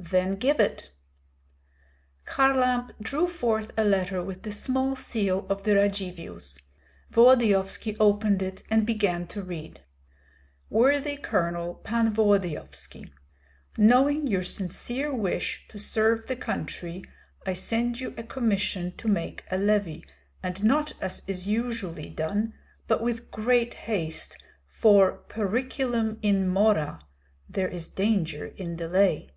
[0.00, 0.92] "Then give it."
[2.24, 6.56] Kharlamp drew forth a letter with the small seal of the Radzivills.
[7.10, 9.80] Volodyovski opened it and began to read:
[10.70, 13.10] Worthy Colonel Pan Volodyovski,
[13.76, 17.02] Knowing your sincere wish to serve the country,
[17.44, 20.06] I send you a commission to make a levy,
[20.44, 22.54] and not as is usually done,
[22.86, 27.00] but with great haste, for periculum in mora
[27.48, 29.30] (there is danger in delay).